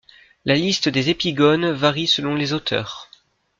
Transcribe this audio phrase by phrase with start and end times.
[0.45, 3.11] La liste des Épigones varie selon les auteurs.